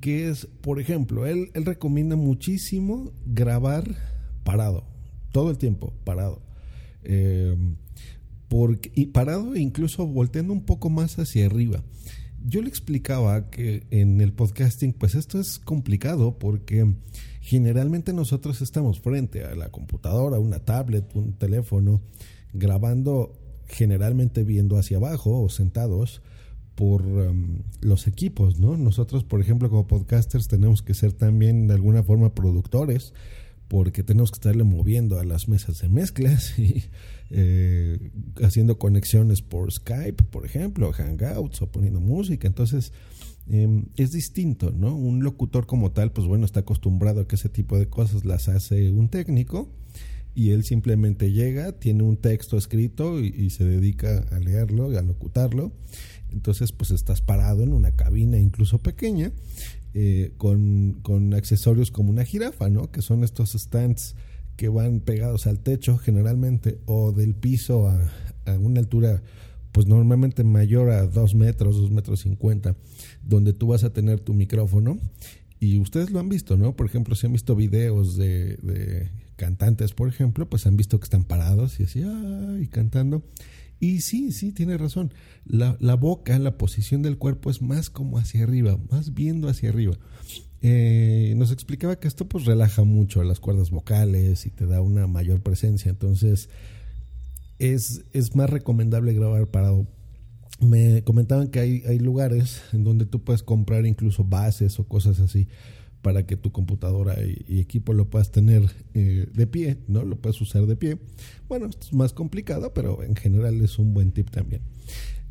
Que 0.00 0.30
es, 0.30 0.46
por 0.46 0.80
ejemplo, 0.80 1.26
él, 1.26 1.50
recomienda 1.52 2.16
muchísimo 2.16 3.12
grabar 3.26 3.84
parado 4.42 4.86
todo 5.32 5.50
el 5.50 5.58
tiempo 5.58 5.92
parado. 6.04 6.40
Eh, 7.04 7.54
y 8.94 9.06
parado 9.06 9.54
e 9.54 9.60
incluso 9.60 10.06
volteando 10.06 10.52
un 10.52 10.62
poco 10.62 10.90
más 10.90 11.18
hacia 11.18 11.46
arriba. 11.46 11.82
Yo 12.44 12.62
le 12.62 12.68
explicaba 12.68 13.50
que 13.50 13.84
en 13.90 14.20
el 14.20 14.32
podcasting, 14.32 14.92
pues 14.92 15.14
esto 15.14 15.38
es 15.38 15.58
complicado 15.58 16.38
porque 16.38 16.94
generalmente 17.40 18.12
nosotros 18.12 18.62
estamos 18.62 19.00
frente 19.00 19.44
a 19.44 19.54
la 19.54 19.68
computadora, 19.70 20.38
una 20.38 20.60
tablet, 20.60 21.14
un 21.14 21.34
teléfono, 21.34 22.00
grabando 22.52 23.38
generalmente 23.66 24.42
viendo 24.42 24.78
hacia 24.78 24.96
abajo 24.96 25.42
o 25.42 25.48
sentados 25.48 26.22
por 26.74 27.02
um, 27.02 27.58
los 27.82 28.06
equipos, 28.06 28.58
¿no? 28.58 28.76
Nosotros, 28.76 29.22
por 29.22 29.40
ejemplo, 29.40 29.68
como 29.68 29.86
podcasters 29.86 30.48
tenemos 30.48 30.82
que 30.82 30.94
ser 30.94 31.12
también 31.12 31.66
de 31.66 31.74
alguna 31.74 32.02
forma 32.02 32.34
productores 32.34 33.12
porque 33.70 34.02
tenemos 34.02 34.32
que 34.32 34.38
estarle 34.38 34.64
moviendo 34.64 35.20
a 35.20 35.24
las 35.24 35.46
mesas 35.46 35.80
de 35.80 35.88
mezclas 35.88 36.58
y 36.58 36.82
eh, 37.30 38.10
haciendo 38.42 38.80
conexiones 38.80 39.42
por 39.42 39.70
Skype, 39.70 40.24
por 40.24 40.44
ejemplo, 40.44 40.90
Hangouts 40.90 41.62
o 41.62 41.70
poniendo 41.70 42.00
música. 42.00 42.48
Entonces, 42.48 42.92
em, 43.48 43.84
es 43.96 44.10
distinto, 44.10 44.72
¿no? 44.72 44.96
Un 44.96 45.22
locutor 45.22 45.66
como 45.66 45.92
tal, 45.92 46.10
pues 46.10 46.26
bueno, 46.26 46.46
está 46.46 46.60
acostumbrado 46.60 47.20
a 47.20 47.28
que 47.28 47.36
ese 47.36 47.48
tipo 47.48 47.78
de 47.78 47.88
cosas 47.88 48.24
las 48.24 48.48
hace 48.48 48.90
un 48.90 49.08
técnico 49.08 49.72
y 50.34 50.50
él 50.50 50.64
simplemente 50.64 51.30
llega, 51.30 51.70
tiene 51.70 52.02
un 52.02 52.16
texto 52.16 52.58
escrito 52.58 53.20
y, 53.20 53.28
y 53.28 53.50
se 53.50 53.64
dedica 53.64 54.26
a 54.32 54.40
leerlo 54.40 54.92
y 54.92 54.96
a 54.96 55.02
locutarlo. 55.02 55.70
Entonces, 56.32 56.72
pues 56.72 56.90
estás 56.90 57.20
parado 57.20 57.62
en 57.62 57.72
una 57.72 57.92
cabina 57.92 58.36
incluso 58.36 58.78
pequeña 58.78 59.30
eh, 59.94 60.32
con, 60.36 61.00
con, 61.02 61.34
accesorios 61.34 61.90
como 61.90 62.10
una 62.10 62.24
jirafa, 62.24 62.68
¿no? 62.70 62.90
Que 62.90 63.02
son 63.02 63.24
estos 63.24 63.52
stands 63.52 64.14
que 64.56 64.68
van 64.68 65.00
pegados 65.00 65.46
al 65.46 65.60
techo 65.60 65.98
generalmente 65.98 66.78
o 66.86 67.12
del 67.12 67.34
piso 67.34 67.88
a, 67.88 67.98
a 68.46 68.58
una 68.58 68.80
altura 68.80 69.22
pues 69.72 69.86
normalmente 69.86 70.44
mayor 70.44 70.90
a 70.90 71.06
2 71.06 71.34
metros, 71.34 71.76
2 71.76 71.90
metros 71.90 72.20
50, 72.20 72.76
donde 73.22 73.52
tú 73.52 73.68
vas 73.68 73.84
a 73.84 73.92
tener 73.92 74.20
tu 74.20 74.34
micrófono. 74.34 74.98
Y 75.60 75.78
ustedes 75.78 76.10
lo 76.10 76.20
han 76.20 76.28
visto, 76.28 76.56
¿no? 76.56 76.74
Por 76.74 76.86
ejemplo, 76.86 77.14
si 77.14 77.26
han 77.26 77.32
visto 77.32 77.54
videos 77.54 78.16
de, 78.16 78.56
de 78.56 79.10
cantantes, 79.36 79.92
por 79.92 80.08
ejemplo, 80.08 80.48
pues 80.48 80.66
han 80.66 80.76
visto 80.76 80.98
que 80.98 81.04
están 81.04 81.24
parados 81.24 81.78
y 81.80 81.84
así, 81.84 82.02
ay, 82.02 82.66
cantando. 82.68 83.22
Y 83.80 84.02
sí, 84.02 84.30
sí, 84.30 84.52
tiene 84.52 84.76
razón. 84.76 85.12
La, 85.46 85.76
la, 85.80 85.96
boca, 85.96 86.38
la 86.38 86.58
posición 86.58 87.00
del 87.02 87.16
cuerpo 87.16 87.50
es 87.50 87.62
más 87.62 87.88
como 87.88 88.18
hacia 88.18 88.44
arriba, 88.44 88.78
más 88.90 89.14
viendo 89.14 89.48
hacia 89.48 89.70
arriba. 89.70 89.96
Eh, 90.62 91.32
nos 91.36 91.50
explicaba 91.50 91.98
que 91.98 92.06
esto 92.06 92.28
pues 92.28 92.44
relaja 92.44 92.84
mucho 92.84 93.24
las 93.24 93.40
cuerdas 93.40 93.70
vocales 93.70 94.44
y 94.44 94.50
te 94.50 94.66
da 94.66 94.82
una 94.82 95.06
mayor 95.06 95.40
presencia. 95.42 95.90
Entonces 95.90 96.50
es, 97.58 98.04
es 98.12 98.36
más 98.36 98.50
recomendable 98.50 99.14
grabar 99.14 99.46
parado. 99.46 99.86
Me 100.60 101.02
comentaban 101.02 101.48
que 101.48 101.60
hay, 101.60 101.82
hay 101.88 101.98
lugares 101.98 102.60
en 102.74 102.84
donde 102.84 103.06
tú 103.06 103.24
puedes 103.24 103.42
comprar 103.42 103.86
incluso 103.86 104.24
bases 104.24 104.78
o 104.78 104.84
cosas 104.86 105.18
así 105.20 105.48
para 106.02 106.26
que 106.26 106.36
tu 106.36 106.50
computadora 106.52 107.16
y, 107.22 107.60
equipo 107.60 107.92
lo 107.92 108.08
puedas 108.08 108.30
tener 108.30 108.62
eh, 108.94 109.26
de 109.32 109.46
pie, 109.46 109.78
¿no? 109.88 110.04
Lo 110.04 110.16
puedes 110.16 110.40
usar 110.40 110.66
de 110.66 110.76
pie. 110.76 110.98
Bueno, 111.48 111.66
esto 111.66 111.86
es 111.86 111.92
más 111.92 112.12
complicado, 112.12 112.72
pero 112.72 113.02
en 113.02 113.16
general 113.16 113.60
es 113.60 113.78
un 113.78 113.92
buen 113.92 114.12
tip 114.12 114.30
también. 114.30 114.62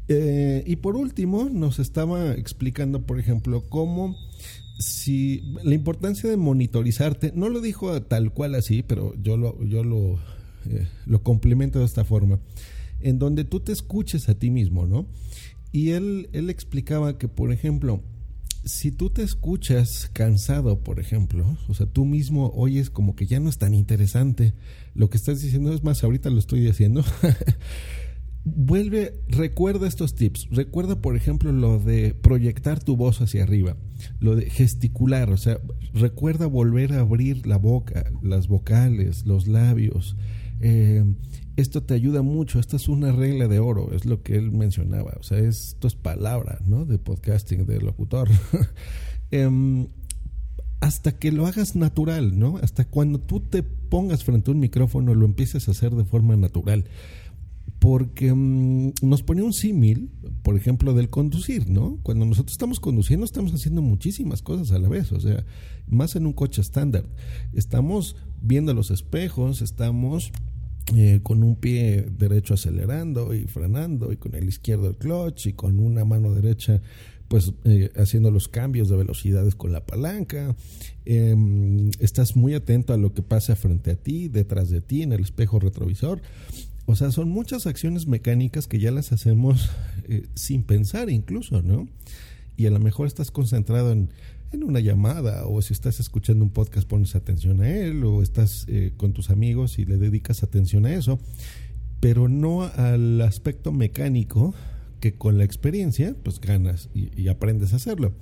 Eh, 0.08 0.64
y 0.66 0.78
por 0.78 0.96
último, 0.96 1.50
nos 1.50 1.80
estaba 1.80 2.34
explicando, 2.34 3.04
por 3.06 3.20
ejemplo, 3.20 3.64
cómo 3.70 4.16
si 4.80 5.44
la 5.64 5.76
importancia 5.76 6.30
de 6.30 6.38
monitorizarte, 6.38 7.34
no 7.36 7.50
lo 7.50 7.62
dijo 7.62 8.02
tal 8.02 8.34
cual 8.34 8.56
así, 8.56 8.82
pero 8.82 9.14
yo 9.22 9.38
lo, 9.38 9.62
yo 9.66 9.84
lo, 9.84 10.14
eh, 10.66 10.88
lo 11.06 11.22
complemento 11.22 11.80
de 11.80 11.86
esta 11.86 12.06
forma, 12.06 12.40
en 13.02 13.20
donde 13.20 13.44
tú 13.44 13.60
te 13.60 13.72
escuches 13.72 14.30
a 14.30 14.36
ti 14.36 14.50
mismo, 14.50 14.88
¿no? 14.88 15.06
Y 15.72 15.92
él, 15.92 16.30
él 16.32 16.50
explicaba 16.50 17.18
que, 17.18 17.28
por 17.28 17.52
ejemplo, 17.52 18.02
si 18.66 18.92
tú 18.92 19.10
te 19.10 19.24
escuchas 19.24 20.10
cansado, 20.14 20.80
por 20.84 21.00
ejemplo, 21.00 21.58
o 21.68 21.74
sea, 21.74 21.86
tú 21.86 22.06
mismo 22.06 22.52
oyes 22.56 22.90
como 22.90 23.16
que 23.16 23.26
ya 23.26 23.40
no 23.40 23.50
es 23.50 23.58
tan 23.58 23.74
interesante 23.74 24.54
lo 24.94 25.10
que 25.10 25.18
estás 25.18 25.42
diciendo, 25.42 25.74
es 25.74 25.84
más, 25.84 26.04
ahorita 26.04 26.30
lo 26.30 26.40
estoy 26.40 26.62
diciendo. 26.62 27.04
Vuelve, 28.46 29.22
recuerda 29.28 29.88
estos 29.88 30.16
tips. 30.16 30.48
Recuerda, 30.50 31.02
por 31.02 31.16
ejemplo, 31.16 31.52
lo 31.52 31.78
de 31.80 32.14
proyectar 32.14 32.82
tu 32.82 32.96
voz 32.96 33.22
hacia 33.22 33.44
arriba, 33.44 33.76
lo 34.20 34.36
de 34.36 34.50
gesticular, 34.50 35.30
o 35.30 35.38
sea, 35.38 35.60
recuerda 35.94 36.46
volver 36.48 36.94
a 36.94 37.02
abrir 37.02 37.46
la 37.46 37.58
boca, 37.58 38.12
las 38.22 38.48
vocales, 38.48 39.26
los 39.26 39.48
labios. 39.48 40.16
Eh, 40.60 41.04
esto 41.56 41.84
te 41.84 41.94
ayuda 41.94 42.22
mucho. 42.22 42.60
Esta 42.60 42.78
es 42.78 42.88
una 42.88 43.12
regla 43.12 43.48
de 43.48 43.60
oro, 43.60 43.92
es 43.94 44.06
lo 44.06 44.24
que 44.24 44.36
él 44.36 44.52
mencionaba. 44.52 45.18
O 45.20 45.24
sea, 45.24 45.40
esto 45.40 45.88
es 45.88 45.96
palabra, 45.96 46.60
¿no? 46.66 46.86
De 46.86 46.98
podcasting, 46.98 47.66
de 47.66 47.82
locutor. 47.82 48.30
Em, 49.32 49.86
hasta 50.80 51.12
que 51.20 51.32
lo 51.32 51.46
hagas 51.46 51.76
natural, 51.76 52.40
¿no? 52.40 52.58
Hasta 52.64 52.86
cuando 52.86 53.20
tú 53.20 53.42
te 53.42 53.62
pongas 53.62 54.24
frente 54.24 54.50
a 54.50 54.54
un 54.54 54.60
micrófono, 54.60 55.14
lo 55.14 55.26
empieces 55.26 55.68
a 55.68 55.72
hacer 55.72 55.94
de 55.94 56.06
forma 56.06 56.36
natural. 56.36 56.86
Porque 57.78 58.34
mm, 58.34 58.94
nos 59.04 59.22
pone 59.22 59.44
un 59.44 59.54
símil, 59.54 60.10
por 60.42 60.56
ejemplo, 60.56 60.94
del 60.94 61.10
conducir, 61.10 61.70
¿no? 61.70 62.00
Cuando 62.02 62.26
nosotros 62.26 62.54
estamos 62.54 62.80
conduciendo, 62.80 63.26
estamos 63.26 63.54
haciendo 63.54 63.82
muchísimas 63.82 64.42
cosas 64.42 64.72
a 64.72 64.80
la 64.80 64.90
vez, 64.90 65.12
o 65.12 65.20
sea, 65.20 65.46
más 65.88 66.16
en 66.16 66.26
un 66.26 66.34
coche 66.34 66.62
estándar. 66.62 67.06
Estamos 67.54 68.16
viendo 68.42 68.74
los 68.74 68.90
espejos, 68.90 69.62
estamos 69.62 70.32
eh, 70.96 71.20
con 71.22 71.44
un 71.44 71.56
pie 71.56 72.08
derecho 72.18 72.56
acelerando 72.56 73.34
y 73.34 73.46
frenando 73.46 74.12
y 74.12 74.18
con 74.18 74.36
el 74.36 74.48
izquierdo 74.48 74.88
el 74.88 74.96
clutch 74.96 75.48
y 75.48 75.54
con 75.54 75.80
una 75.80 76.06
mano 76.06 76.34
derecha 76.34 76.82
pues 77.30 77.54
eh, 77.64 77.92
haciendo 77.96 78.32
los 78.32 78.48
cambios 78.48 78.90
de 78.90 78.98
velocidades 78.98 79.56
con 79.56 79.72
la 79.72 79.86
palanca. 79.86 80.56
Em, 81.06 81.92
estás 82.00 82.36
muy 82.36 82.56
atento 82.56 82.92
a 82.92 82.98
lo 82.98 83.14
que 83.14 83.22
pasa 83.22 83.56
frente 83.56 83.92
a 83.92 83.96
ti, 83.96 84.28
detrás 84.28 84.70
de 84.70 84.82
ti, 84.82 85.04
en 85.04 85.14
el 85.14 85.22
espejo 85.22 85.60
retrovisor. 85.60 86.22
O 86.88 86.96
sea, 86.96 87.12
son 87.12 87.30
muchas 87.30 87.68
acciones 87.68 88.08
mecánicas 88.08 88.66
que 88.66 88.80
ya 88.80 88.90
las 88.90 89.12
hacemos 89.12 89.70
eh, 90.08 90.26
sin 90.34 90.64
pensar 90.64 91.12
incluso, 91.12 91.62
¿no? 91.62 91.88
Y 92.58 92.66
a 92.66 92.72
lo 92.72 92.80
mejor 92.80 93.06
estás 93.06 93.30
concentrado 93.30 93.92
en 93.92 94.10
en 94.52 94.64
una 94.64 94.80
llamada 94.80 95.46
o 95.46 95.62
si 95.62 95.74
estás 95.74 96.00
escuchando 96.00 96.44
un 96.44 96.52
podcast 96.52 96.88
pones 96.88 97.16
atención 97.16 97.62
a 97.62 97.70
él 97.70 98.04
o 98.04 98.22
estás 98.22 98.66
eh, 98.68 98.94
con 98.98 99.14
tus 99.14 99.30
amigos 99.30 99.80
y 99.80 99.86
le 99.86 99.98
dedicas 99.98 100.44
atención 100.44 100.86
a 100.86 100.94
eso, 100.94 101.20
pero 102.00 102.28
no 102.28 102.64
al 102.64 103.22
aspecto 103.22 103.72
mecánico 103.72 104.54
que 105.00 105.14
con 105.14 105.38
la 105.38 105.44
experiencia 105.44 106.16
pues 106.24 106.40
ganas 106.40 106.90
y, 106.94 107.28
aprendes 107.28 107.74
a 107.74 107.78
hacerlo. 107.78 108.14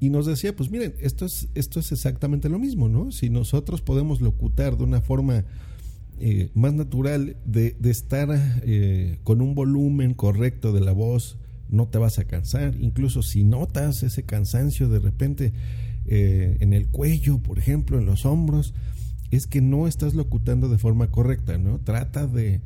Y 0.00 0.10
nos 0.10 0.26
decía, 0.26 0.54
pues 0.54 0.70
miren, 0.70 0.94
esto 1.00 1.24
es, 1.24 1.48
esto 1.54 1.80
es 1.80 1.92
exactamente 1.92 2.48
lo 2.48 2.58
mismo, 2.58 2.88
¿no? 2.88 3.10
Si 3.10 3.30
nosotros 3.30 3.80
podemos 3.80 4.20
locutar 4.20 4.76
de 4.76 4.84
una 4.84 5.00
forma 5.00 5.44
eh, 6.20 6.50
más 6.54 6.74
natural, 6.74 7.36
de, 7.46 7.76
de 7.78 7.90
estar 7.90 8.28
eh, 8.64 9.18
con 9.24 9.40
un 9.40 9.54
volumen 9.54 10.14
correcto 10.14 10.72
de 10.72 10.80
la 10.80 10.92
voz, 10.92 11.38
no 11.74 11.88
te 11.88 11.98
vas 11.98 12.18
a 12.18 12.24
cansar. 12.24 12.74
Incluso 12.80 13.22
si 13.22 13.44
notas 13.44 14.02
ese 14.02 14.24
cansancio 14.24 14.88
de 14.88 14.98
repente 15.00 15.52
eh, 16.06 16.58
en 16.60 16.72
el 16.72 16.88
cuello, 16.88 17.38
por 17.38 17.58
ejemplo, 17.58 17.98
en 17.98 18.06
los 18.06 18.26
hombros, 18.26 18.74
es 19.30 19.46
que 19.46 19.60
no 19.60 19.86
estás 19.86 20.14
locutando 20.14 20.68
de 20.68 20.78
forma 20.78 21.10
correcta, 21.10 21.58
¿no? 21.58 21.80
Trata 21.80 22.26
de, 22.26 22.60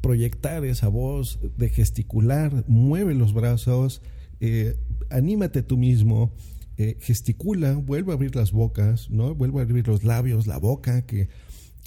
proyectar 0.00 0.64
esa 0.64 0.88
voz, 0.88 1.40
de 1.56 1.68
gesticular, 1.68 2.64
mueve 2.68 3.14
los 3.14 3.32
brazos, 3.32 4.00
eh, 4.40 4.76
anímate 5.10 5.62
tú 5.62 5.76
mismo, 5.76 6.32
eh, 6.76 6.98
gesticula, 7.00 7.74
vuelve 7.74 8.12
a 8.12 8.14
abrir 8.14 8.36
las 8.36 8.52
bocas, 8.52 9.10
¿no? 9.10 9.34
Vuelve 9.34 9.60
a 9.60 9.62
abrir 9.62 9.88
los 9.88 10.04
labios, 10.04 10.46
la 10.46 10.58
boca, 10.58 11.02
que, 11.06 11.28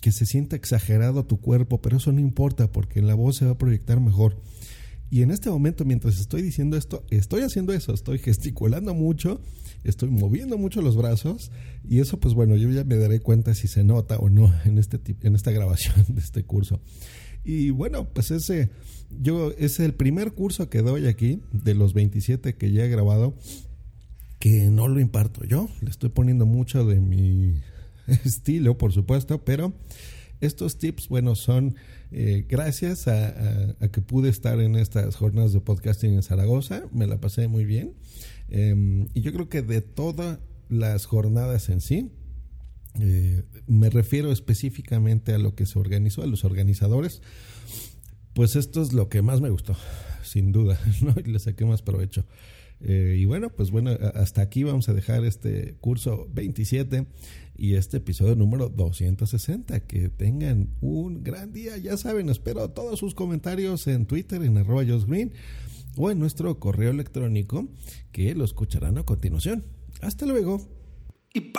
que 0.02 0.12
se 0.12 0.26
sienta 0.26 0.56
exagerado 0.56 1.26
tu 1.26 1.39
cuerpo, 1.39 1.82
pero 1.82 1.97
eso 1.97 2.12
no 2.12 2.19
importa 2.19 2.71
porque 2.71 3.02
la 3.02 3.13
voz 3.13 3.38
se 3.38 3.45
va 3.45 3.52
a 3.52 3.58
proyectar 3.58 4.00
mejor. 4.02 4.41
Y 5.10 5.22
en 5.22 5.32
este 5.32 5.50
momento, 5.50 5.86
mientras 5.86 6.20
estoy 6.20 6.41
diciendo 6.41 6.76
esto, 6.76 7.06
estoy 7.10 7.41
haciendo 7.41 7.74
eso, 7.74 7.93
estoy 7.93 8.20
gesticulando 8.20 8.93
mucho, 8.93 9.41
estoy 9.84 10.10
moviendo 10.10 10.58
mucho 10.58 10.82
los 10.82 10.98
brazos 10.98 11.52
y 11.88 12.00
eso 12.00 12.20
pues 12.20 12.34
bueno, 12.34 12.58
yo 12.58 12.70
ya 12.70 12.84
me 12.84 12.98
daré 12.98 13.22
cuenta 13.22 13.54
si 13.54 13.67
se 13.67 13.84
nota 13.86 14.17
o 14.17 14.30
no 14.30 14.54
en, 14.65 14.78
este, 14.78 15.00
en 15.22 15.36
esta 15.36 15.52
grabación 15.52 16.06
de 16.10 16.20
este 16.20 16.43
curso. 16.43 16.82
Y 17.46 17.70
bueno, 17.70 18.10
pues 18.10 18.32
ese, 18.32 18.70
yo, 19.10 19.54
es 19.58 19.80
el 19.80 19.93
primer 19.93 20.34
curso 20.34 20.70
que 20.70 20.82
doy 20.82 21.08
aquí, 21.08 21.39
de 21.54 21.76
los 21.76 21.93
27 21.93 22.56
que 22.56 22.72
ya 22.74 22.84
he 22.84 22.89
grabado, 22.89 23.36
que 24.39 24.70
no 24.70 24.89
lo 24.89 25.00
imparto 25.00 25.46
yo, 25.46 25.70
le 25.82 25.89
estoy 25.89 26.10
poniendo 26.10 26.46
mucho 26.46 26.86
de 26.86 27.00
mi 27.00 27.62
estilo, 28.26 28.78
por 28.78 28.91
supuesto, 28.91 29.46
pero 29.46 29.74
estos 30.39 30.78
tips, 30.78 31.08
bueno, 31.10 31.36
son 31.36 31.76
eh, 32.12 32.45
gracias 32.47 33.08
a, 33.08 33.76
que 33.91 34.02
pude 34.02 34.30
estar 34.30 34.60
en 34.60 34.76
estas 34.76 35.15
jornadas 35.15 35.54
de 35.54 35.62
podcasting 35.62 36.13
en 36.13 36.23
Zaragoza. 36.23 36.88
Me 36.91 37.08
la 37.08 37.19
pasé 37.19 37.47
muy 37.47 37.65
bien. 37.65 37.93
Em, 38.50 39.08
y 39.13 39.21
yo 39.21 39.34
creo 39.34 39.50
que 39.50 39.62
de 39.62 39.82
todas 39.82 40.39
las 40.69 41.06
jornadas 41.06 41.69
en 41.69 41.82
sí, 41.82 42.12
eh, 43.00 43.43
me 43.67 43.89
refiero 43.89 44.32
específicamente 44.32 45.34
a 45.34 45.38
lo 45.38 45.56
que 45.56 45.65
se 45.65 45.80
organizó, 45.80 46.23
a 46.23 46.28
los 46.28 46.45
organizadores. 46.45 47.21
Pues 48.34 48.56
esto 48.56 48.82
es 48.82 48.93
lo 48.93 49.10
que 49.10 49.21
más 49.21 49.41
me 49.41 49.50
gustó, 49.50 49.76
sin 50.23 50.52
duda, 50.52 50.80
¿no? 51.02 51.15
Y 51.17 51.32
le 51.32 51.39
saqué 51.39 51.65
más 51.65 51.82
provecho. 51.82 52.26
Eh, 52.82 53.18
y 53.20 53.26
bueno, 53.26 53.50
pues 53.50 53.72
bueno, 53.72 53.92
hasta 54.13 54.42
aquí 54.42 54.63
vamos 54.63 54.88
a 54.90 54.94
dejar 54.94 55.26
este 55.26 55.76
curso 55.80 56.28
27 56.34 57.08
y 57.58 57.74
este 57.74 57.98
episodio 57.98 58.36
número 58.36 58.70
260. 58.70 59.80
Que 59.82 60.10
tengan 60.10 60.70
un 60.82 61.24
gran 61.24 61.52
día. 61.54 61.78
Ya 61.78 61.98
saben, 61.98 62.30
espero 62.30 62.70
todos 62.70 63.00
sus 63.00 63.16
comentarios 63.16 63.88
en 63.88 64.06
Twitter, 64.06 64.42
en 64.44 64.58
arroba 64.58 64.84
Green 64.84 65.34
o 65.96 66.12
en 66.12 66.20
nuestro 66.20 66.60
correo 66.60 66.92
electrónico 66.92 67.68
que 68.12 68.36
lo 68.36 68.46
escucharán 68.46 68.98
a 68.98 69.04
continuación. 69.04 69.66
Hasta 70.02 70.26
luego. 70.26 70.62
Y 71.34 71.40
bye. 71.40 71.54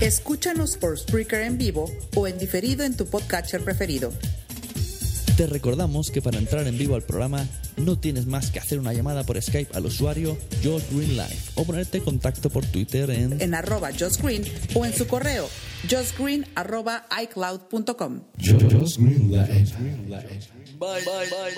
Escúchanos 0.00 0.76
por 0.76 0.98
Spreaker 0.98 1.40
en 1.42 1.56
vivo 1.56 1.90
o 2.14 2.26
en 2.26 2.38
diferido 2.38 2.84
en 2.84 2.96
tu 2.96 3.06
podcatcher 3.06 3.62
preferido. 3.64 4.12
Te 5.36 5.48
recordamos 5.48 6.12
que 6.12 6.22
para 6.22 6.38
entrar 6.38 6.66
en 6.68 6.78
vivo 6.78 6.94
al 6.94 7.02
programa 7.02 7.44
no 7.76 7.98
tienes 7.98 8.26
más 8.26 8.52
que 8.52 8.60
hacer 8.60 8.78
una 8.78 8.92
llamada 8.92 9.24
por 9.24 9.40
Skype 9.40 9.76
al 9.76 9.86
usuario 9.86 10.36
Josh 10.62 10.84
Green 10.92 11.16
Live 11.16 11.38
o 11.56 11.64
ponerte 11.64 11.98
en 11.98 12.04
contacto 12.04 12.50
por 12.50 12.64
Twitter 12.64 13.10
en, 13.10 13.40
en 13.42 13.54
arroba 13.54 13.90
Josh 13.98 14.18
Green 14.22 14.44
o 14.74 14.86
en 14.86 14.92
su 14.92 15.08
correo 15.08 15.48
joshgreen 15.90 16.46
arroba 16.54 17.06
iCloud.com. 17.22 18.20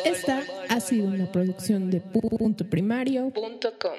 Esta 0.05 0.43
ha 0.69 0.81
sido 0.81 1.09
una 1.09 1.31
producción 1.31 1.91
de 1.91 2.01
punto 2.01 2.69
primario.com. 2.69 3.99